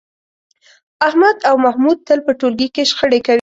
احمد 1.07 1.37
او 1.49 1.55
محمود 1.65 1.97
تل 2.07 2.19
په 2.27 2.31
ټولګي 2.39 2.67
کې 2.75 2.89
شخړې 2.91 3.19
کوي. 3.25 3.29